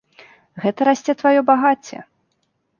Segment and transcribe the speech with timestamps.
[0.63, 1.97] Гэта расце тваё багацце!